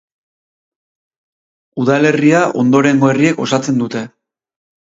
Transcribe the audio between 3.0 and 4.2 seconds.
herriek osatzen dute.